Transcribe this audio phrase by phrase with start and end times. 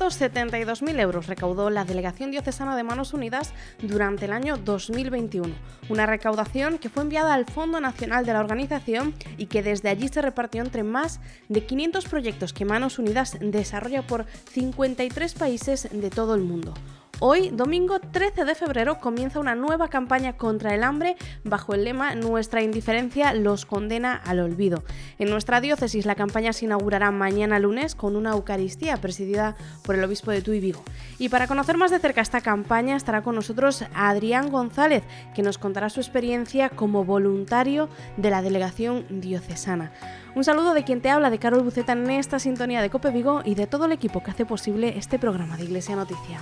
[0.00, 5.54] Más de 172.000 euros recaudó la Delegación Diocesana de Manos Unidas durante el año 2021,
[5.90, 10.08] una recaudación que fue enviada al Fondo Nacional de la organización y que desde allí
[10.08, 16.10] se repartió entre más de 500 proyectos que Manos Unidas desarrolla por 53 países de
[16.10, 16.72] todo el mundo.
[17.22, 22.14] Hoy, domingo 13 de febrero, comienza una nueva campaña contra el hambre bajo el lema
[22.14, 24.84] Nuestra indiferencia los condena al olvido.
[25.18, 30.04] En nuestra diócesis la campaña se inaugurará mañana lunes con una Eucaristía presidida por el
[30.04, 30.82] obispo de Tuy Vigo.
[31.18, 35.02] Y para conocer más de cerca esta campaña estará con nosotros Adrián González,
[35.34, 39.92] que nos contará su experiencia como voluntario de la delegación diocesana.
[40.34, 43.42] Un saludo de quien te habla, de Carol Buceta en esta sintonía de Cope Vigo
[43.44, 46.40] y de todo el equipo que hace posible este programa de Iglesia Noticia.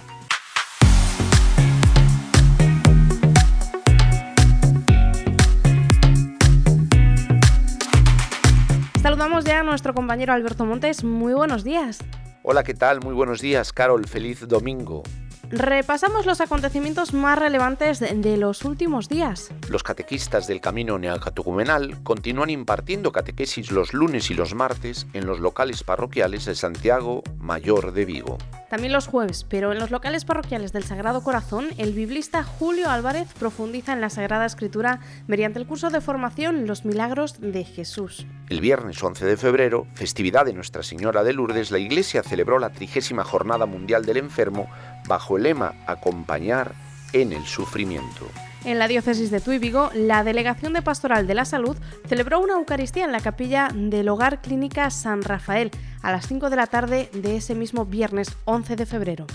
[9.38, 11.04] Saludamos ya a nuestro compañero Alberto Montes.
[11.04, 11.98] Muy buenos días.
[12.42, 13.00] Hola, ¿qué tal?
[13.00, 14.04] Muy buenos días, Carol.
[14.04, 15.04] Feliz domingo.
[15.50, 19.50] Repasamos los acontecimientos más relevantes de los últimos días.
[19.70, 25.40] Los catequistas del camino neocatecumenal continúan impartiendo catequesis los lunes y los martes en los
[25.40, 28.36] locales parroquiales de Santiago Mayor de Vigo.
[28.68, 33.28] También los jueves, pero en los locales parroquiales del Sagrado Corazón, el biblista Julio Álvarez
[33.38, 38.26] profundiza en la Sagrada Escritura mediante el curso de formación Los Milagros de Jesús.
[38.50, 42.70] El viernes 11 de febrero, festividad de Nuestra Señora de Lourdes, la Iglesia celebró la
[42.70, 44.68] trigésima Jornada Mundial del Enfermo
[45.08, 46.74] bajo el lema Acompañar
[47.12, 48.28] en el sufrimiento.
[48.64, 52.54] En la diócesis de Tuy Vigo, la Delegación de Pastoral de la Salud celebró una
[52.54, 55.70] Eucaristía en la capilla del Hogar Clínica San Rafael
[56.02, 59.26] a las 5 de la tarde de ese mismo viernes 11 de febrero.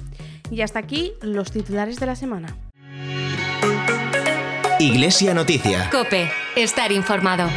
[0.51, 2.55] Y hasta aquí los titulares de la semana.
[4.79, 5.89] Iglesia Noticia.
[5.89, 7.50] Cope, estar informado.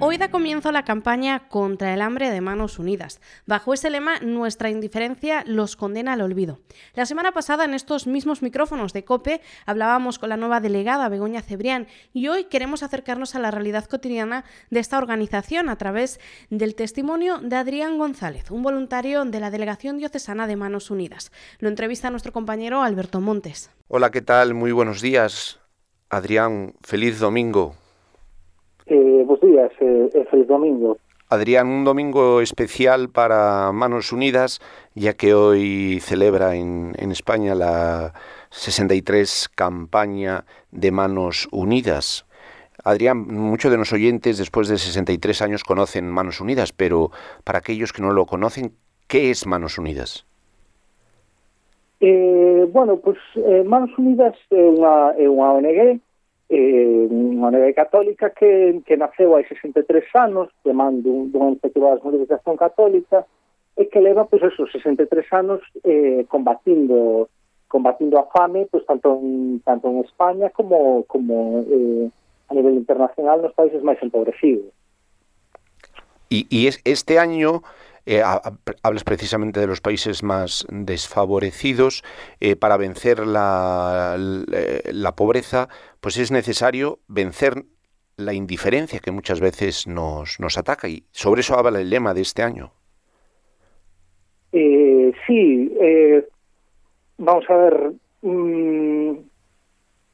[0.00, 3.20] Hoy da comienzo la campaña contra el hambre de Manos Unidas.
[3.46, 6.60] Bajo ese lema, nuestra indiferencia los condena al olvido.
[6.94, 11.42] La semana pasada, en estos mismos micrófonos de COPE, hablábamos con la nueva delegada Begoña
[11.42, 16.76] Cebrián y hoy queremos acercarnos a la realidad cotidiana de esta organización a través del
[16.76, 21.32] testimonio de Adrián González, un voluntario de la Delegación Diocesana de Manos Unidas.
[21.58, 23.72] Lo entrevista nuestro compañero Alberto Montes.
[23.88, 24.54] Hola, ¿qué tal?
[24.54, 25.58] Muy buenos días.
[26.08, 27.74] Adrián, feliz domingo.
[28.90, 30.96] Eh, buenos días, eh, feliz domingo.
[31.28, 34.60] Adrián, un domingo especial para Manos Unidas,
[34.94, 38.14] ya que hoy celebra en, en, España la
[38.48, 42.24] 63 campaña de Manos Unidas.
[42.82, 47.10] Adrián, muchos de los oyentes después de 63 años conocen Manos Unidas, pero
[47.44, 48.72] para aquellos que no lo conocen,
[49.06, 50.24] ¿qué es Manos Unidas?
[52.00, 56.00] Eh, bueno, pues eh, Manos Unidas é unha ONG
[56.48, 59.84] eh, unha nega católica que, que naceu hai 63
[60.16, 63.28] anos, que mando dun, dun das mulleres de acción católica,
[63.76, 67.28] e que leva, pois, pues, esos 63 anos eh, combatindo
[67.68, 72.08] combatindo a fame, pois, pues, tanto en, tanto en España como, como eh,
[72.48, 74.72] a nivel internacional nos países máis empobrecidos.
[76.32, 77.60] E, e es, este año
[78.08, 78.22] eh,
[78.82, 82.02] hablas precisamente de los países más desfavorecidos,
[82.40, 85.68] eh, para vencer la, la, la, pobreza,
[86.00, 87.64] pues es necesario vencer
[88.16, 92.22] la indiferencia que muchas veces nos, nos ataca y sobre eso habla el lema de
[92.22, 92.72] este año.
[94.52, 95.70] Eh, sí,
[97.18, 97.92] vamos a ver,
[98.22, 99.12] mmm,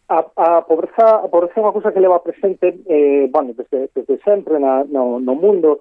[0.08, 4.18] a, a, pobreza, a pobreza é unha cousa que leva presente, eh, bueno, desde, desde
[4.26, 5.80] sempre na, no, no mundo,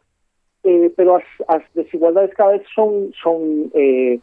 [0.64, 4.20] eh, pero as, as desigualdades cada vez son son eh,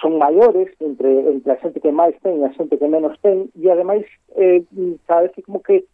[0.00, 3.48] son maiores entre entre a xente que máis ten e a xente que menos ten.
[3.56, 4.04] E ademais
[4.36, 4.62] eh,
[5.06, 5.84] cada vez que como que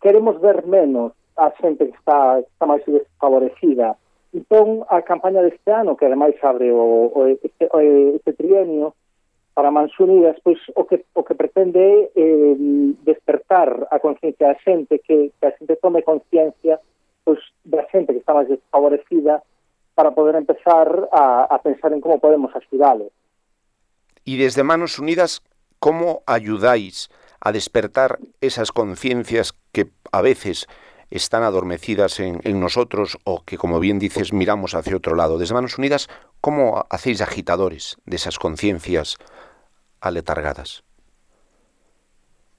[0.00, 3.96] queremos ver menos a xente que está, está máis desfavorecida.
[4.32, 7.78] Entón, a campaña deste ano, que ademais abre o, o, este, o,
[8.16, 8.94] este trienio
[9.54, 12.56] para Mans Unidas, pois o que, o que pretende é eh,
[13.04, 16.80] despertar a conciencia da xente, que, que a xente tome conciencia
[17.26, 19.42] pois, da xente que está máis desfavorecida
[19.98, 23.10] para poder empezar a, a pensar en como podemos axudalo.
[24.22, 25.42] Y desde Manos Unidas,
[25.82, 27.10] ¿cómo ayudáis
[27.42, 30.70] a despertar esas conciencias que a veces
[31.10, 35.38] están adormecidas en, en, nosotros o que, como bien dices, miramos hacia otro lado?
[35.38, 36.06] Desde Manos Unidas,
[36.40, 39.18] ¿cómo hacéis agitadores de esas conciencias
[40.00, 40.86] aletargadas?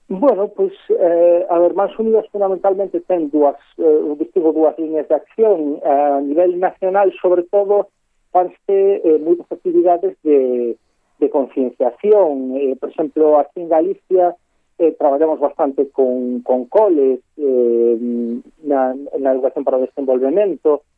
[0.08, 5.14] Bueno, pois, eh, a ver, Mans Unidas fundamentalmente ten dúas, eh, obtivo dúas líneas de
[5.14, 7.88] acción eh, a nivel nacional, sobre todo,
[8.32, 8.56] fanse
[9.04, 10.80] eh, moitas actividades de,
[11.20, 12.56] de concienciación.
[12.56, 14.32] Eh, por exemplo, aquí en Galicia
[14.80, 20.88] eh, traballamos bastante con, con coles eh, na, na educación para o desenvolvemento,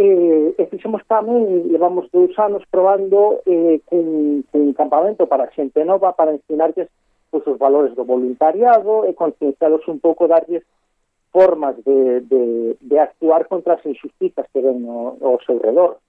[0.00, 6.16] eh, e fixemos tamén, levamos dous anos probando eh, cun, cun campamento para xente nova
[6.16, 6.88] para ensinarles
[7.36, 10.64] pues, os valores do voluntariado e conciencialos un pouco darlles
[11.32, 16.00] formas de, de, de actuar contra as injustizas que ven ao, ao seu redor.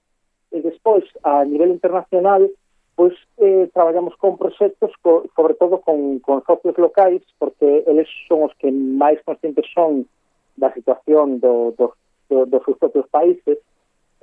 [0.55, 2.47] E despois, a nivel internacional,
[2.95, 3.11] pois
[3.43, 8.53] eh, traballamos con proxectos, co, sobre todo con, con socios locais, porque eles son os
[8.55, 10.07] que máis conscientes son
[10.55, 11.91] da situación do, do,
[12.31, 13.59] do, dos seus propios países,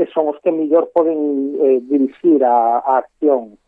[0.01, 3.61] e son os que mellor poden eh, dirigir a, a acción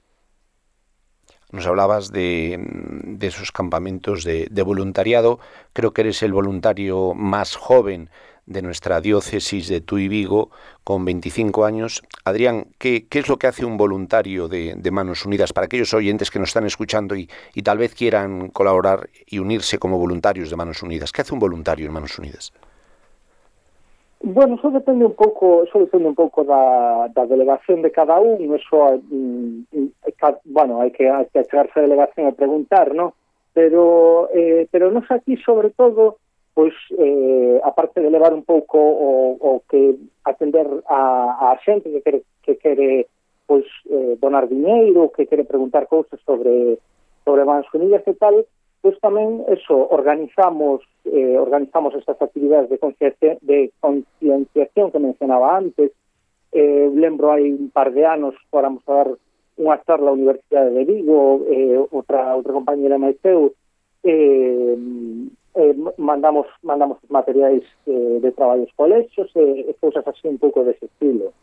[1.57, 2.61] nos hablabas de,
[3.21, 5.41] esos campamentos de, voluntariado.
[5.73, 8.11] Creo que eres el voluntario más joven
[8.45, 10.51] de nuestra diócesis de Tuy Vigo,
[10.85, 12.03] con 25 años.
[12.25, 15.93] Adrián, ¿qué, ¿qué, es lo que hace un voluntario de, de Manos Unidas para aquellos
[15.95, 20.49] oyentes que nos están escuchando y, y, tal vez quieran colaborar y unirse como voluntarios
[20.49, 21.11] de Manos Unidas?
[21.11, 22.53] ¿Qué hace un voluntario en Manos Unidas?
[24.21, 28.55] Bueno, eso depende un pouco, eso depende un pouco da, da delegación de cada un,
[28.55, 29.89] eso, mm, mm
[30.45, 33.13] bueno, hai que, hai que achegarse a delegación e preguntar, ¿no?
[33.53, 36.17] Pero, eh, pero nos aquí, sobre todo,
[36.57, 42.01] pois, eh, aparte de levar un pouco o, o que atender a, a xente que
[42.01, 43.07] quere, que quere
[43.47, 46.79] pois, eh, donar diñeiro, que quere preguntar cousas sobre,
[47.25, 48.45] sobre Mans Unidas e tal,
[48.87, 50.79] Pois tamén eso, organizamos
[51.11, 55.91] eh, organizamos estas actividades de concienciación, de concienciación que mencionaba antes.
[56.55, 59.09] Eh, lembro hai un par de anos fóramos a dar
[59.59, 63.59] unha charla á Universidade de Vigo, eh, outra, outra compañera máis eu,
[64.07, 64.79] eh,
[65.59, 70.87] eh, mandamos mandamos materiais eh, de traballos colexios e eh, cousas así un pouco dese
[70.87, 71.35] estilo.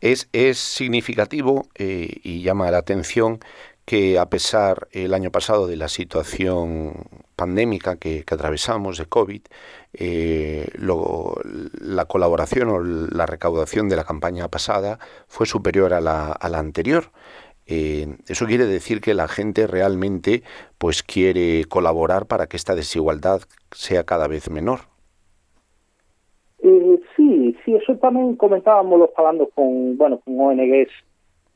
[0.00, 3.44] Es, es significativo eh, y llama la atención
[3.90, 6.92] que a pesar el año pasado de la situación
[7.34, 9.40] pandémica que, que atravesamos de COVID,
[9.94, 11.34] eh, lo,
[11.80, 16.60] la colaboración o la recaudación de la campaña pasada fue superior a la, a la
[16.60, 17.06] anterior.
[17.66, 20.44] Eh, eso quiere decir que la gente realmente
[20.78, 23.40] pues quiere colaborar para que esta desigualdad
[23.72, 24.82] sea cada vez menor.
[26.62, 31.09] Eh, sí, sí, eso tamén comentábamos falando con, bueno, con ONGs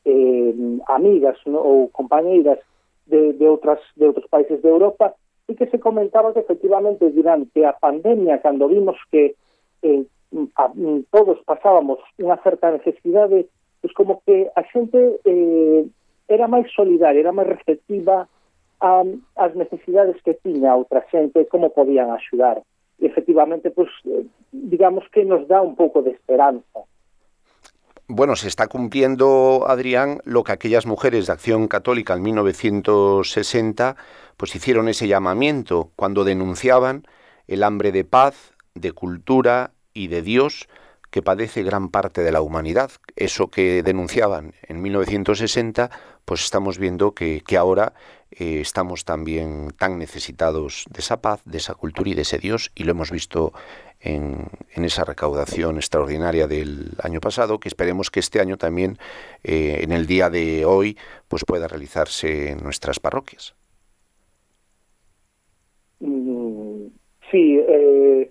[0.04, 0.54] eh,
[0.86, 2.58] amigas no, ou compañeiras
[3.06, 5.14] de, de, outras, de outros países de Europa
[5.48, 9.36] e que se comentaba que efectivamente durante a pandemia, cando vimos que
[9.82, 10.04] eh,
[10.56, 10.72] a,
[11.10, 13.48] todos pasábamos unha certa necesidade,
[13.80, 15.84] pues como que a xente eh,
[16.28, 18.24] era máis solidaria, era máis receptiva
[18.80, 19.04] a,
[19.36, 22.64] as necesidades que tiña a outra xente, como podían axudar.
[23.00, 26.88] E efectivamente, pues, eh, digamos que nos dá un pouco de esperanza
[28.06, 33.96] bueno, se está cumpliendo, Adrián, lo que aquellas mujeres de Acción Católica en 1960
[34.36, 37.06] pues hicieron ese llamamiento cuando denunciaban
[37.46, 40.68] el hambre de paz, de cultura y de Dios
[41.10, 42.90] que padece gran parte de la humanidad.
[43.14, 45.88] Eso que denunciaban en 1960,
[46.24, 47.94] pues estamos viendo que, ahora
[48.32, 52.72] eh, estamos también tan necesitados de esa paz, de esa cultura y de ese Dios,
[52.74, 53.52] y lo hemos visto
[54.04, 58.98] en, esa recaudación extraordinaria del año pasado, que esperemos que este año también,
[59.42, 60.96] eh, en el día de hoy,
[61.26, 63.54] pues pueda realizarse en nuestras parroquias.
[66.00, 66.86] Mm,
[67.30, 68.30] sí, eh,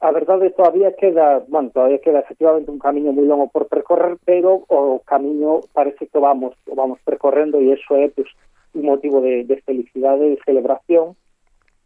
[0.00, 4.64] a verdade todavía queda, bueno, todavía queda efectivamente un camiño moi longo por percorrer, pero
[4.66, 8.26] o camiño parece que vamos vamos percorrendo e eso é pues,
[8.74, 11.14] un motivo de, de felicidade de celebración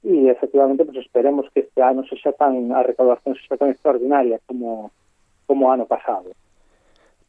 [0.06, 4.38] y efectivamente pues esperemos que este año se sea tan a recaudación sea tan extraordinaria
[4.46, 4.92] como
[5.46, 6.30] como ano pasado.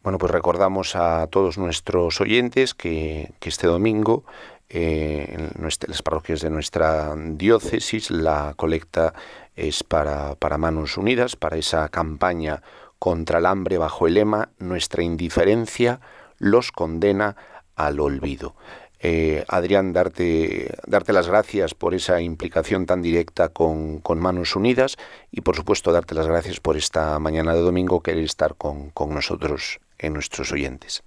[0.03, 4.23] Bueno, pues recordamos a todos nuestros oyentes que, que este domingo
[4.69, 9.13] eh, en nuestra, las parroquias de nuestra diócesis la colecta
[9.55, 12.61] es para, para Manos Unidas, para esa campaña
[12.99, 15.99] contra el hambre bajo el lema Nuestra indiferencia
[16.37, 17.35] los condena
[17.75, 18.55] al olvido.
[18.99, 24.97] Eh, Adrián, darte, darte las gracias por esa implicación tan directa con, con, Manos Unidas
[25.31, 29.13] y por supuesto darte las gracias por esta mañana de domingo querer estar con, con
[29.13, 31.03] nosotros en nuestros oyentes.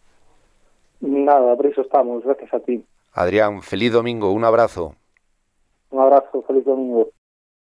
[1.00, 2.85] Nada, por eso estamos, gracias a ti.
[3.12, 4.94] Adrián, feliz domingo, un abrazo.
[5.90, 7.09] Un abrazo, feliz domingo.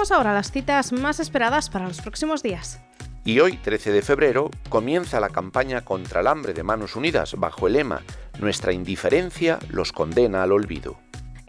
[0.00, 2.80] Te contamos ahora las citas más esperadas para los próximos días.
[3.22, 7.66] Y hoy, 13 de febrero, comienza la campaña contra el hambre de Manos Unidas bajo
[7.66, 8.00] el lema
[8.38, 10.96] Nuestra indiferencia los condena al olvido.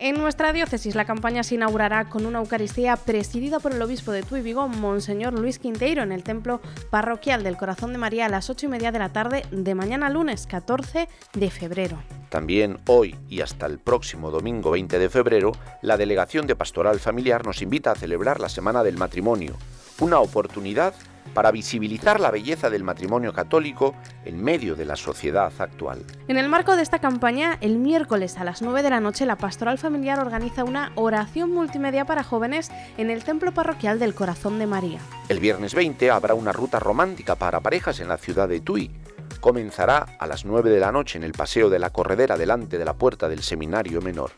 [0.03, 4.23] En nuestra diócesis la campaña se inaugurará con una Eucaristía presidida por el obispo de
[4.23, 8.49] Tuy Vigo, Monseñor Luis Quinteiro, en el templo parroquial del Corazón de María a las
[8.49, 12.01] 8 y media de la tarde de mañana lunes 14 de febrero.
[12.29, 15.51] También hoy y hasta el próximo domingo 20 de febrero,
[15.83, 19.55] la Delegación de Pastoral Familiar nos invita a celebrar la Semana del Matrimonio,
[19.99, 20.95] una oportunidad
[21.33, 26.03] para visibilizar la belleza del matrimonio católico en medio de la sociedad actual.
[26.27, 29.37] En el marco de esta campaña, el miércoles a las 9 de la noche, la
[29.37, 34.67] Pastoral Familiar organiza una oración multimedia para jóvenes en el Templo Parroquial del Corazón de
[34.67, 34.99] María.
[35.29, 38.91] El viernes 20 habrá una ruta romántica para parejas en la ciudad de Tui.
[39.39, 42.85] Comenzará a las 9 de la noche en el Paseo de la Corredera delante de
[42.85, 44.31] la puerta del Seminario Menor.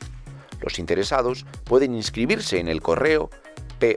[0.62, 3.30] Los interesados pueden inscribirse en el correo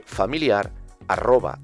[0.05, 0.71] pfamiliar
[1.07, 1.59] arroba.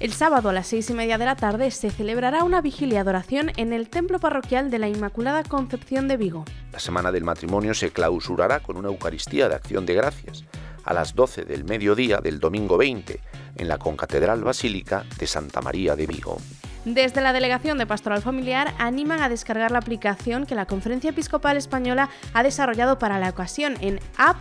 [0.00, 3.00] El sábado a las seis y media de la tarde se celebrará una vigilia de
[3.00, 6.44] adoración en el Templo Parroquial de la Inmaculada Concepción de Vigo.
[6.72, 10.44] La Semana del Matrimonio se clausurará con una Eucaristía de Acción de Gracias
[10.84, 13.20] a las 12 del mediodía del domingo 20
[13.56, 16.38] en la Concatedral Basílica de Santa María de Vigo.
[16.84, 21.56] Desde la Delegación de Pastoral Familiar animan a descargar la aplicación que la Conferencia Episcopal
[21.56, 24.36] Española ha desarrollado para la ocasión en app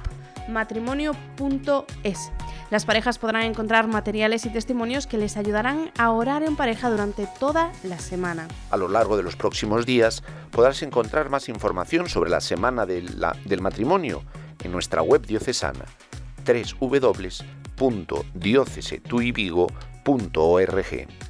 [0.47, 2.31] matrimonio.es.
[2.69, 7.27] Las parejas podrán encontrar materiales y testimonios que les ayudarán a orar en pareja durante
[7.39, 8.47] toda la semana.
[8.71, 13.62] A lo largo de los próximos días podrás encontrar más información sobre la Semana del,
[13.62, 14.23] Matrimonio
[14.63, 15.85] en nuestra web diocesana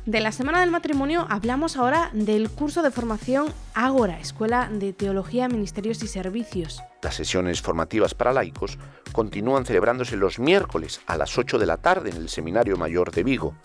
[0.06, 5.48] De la Semana del Matrimonio hablamos ahora del curso de formación Ágora, Escuela de Teología,
[5.48, 6.82] Ministerios y Servicios.
[7.01, 8.80] Las sesiones formativas para laicos
[9.12, 13.24] continúan celebrándose los miércoles a las 8 de la tarde en el Seminario Mayor de
[13.24, 13.56] Vigo.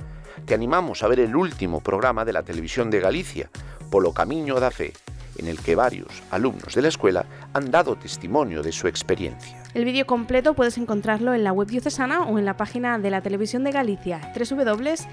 [0.44, 3.50] Te animamos a ver el último programa de la televisión de Galicia,
[3.90, 4.92] Polo Camiño da Fe,
[5.38, 7.24] en el que varios alumnos de la escuela
[7.54, 9.62] han dado testimonio de su experiencia.
[9.74, 13.20] El vídeo completo puedes encontrarlo en la web diocesana o en la página de la
[13.20, 15.08] televisión de Galicia, www.crtvg.es.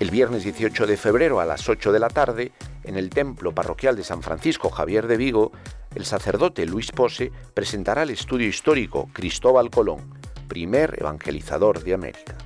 [0.00, 2.52] El viernes 18 de febrero a las 8 de la tarde,
[2.84, 5.52] en el templo parroquial de San Francisco Javier de Vigo,
[5.94, 10.14] el sacerdote Luis Pose presentará el estudio histórico Cristóbal Colón,
[10.48, 12.36] primer evangelizador de América.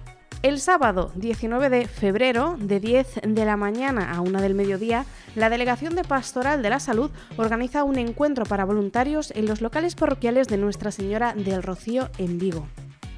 [0.45, 5.49] El sábado 19 de febrero, de 10 de la mañana a 1 del mediodía, la
[5.49, 10.47] Delegación de Pastoral de la Salud organiza un encuentro para voluntarios en los locales parroquiales
[10.49, 12.69] de Nuestra Señora del Rocío en Vigo.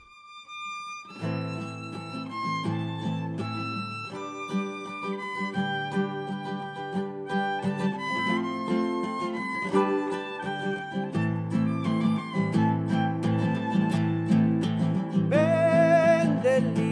[15.28, 16.87] Ven del